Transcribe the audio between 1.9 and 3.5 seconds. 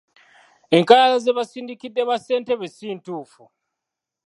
bassentebe si ntuufu.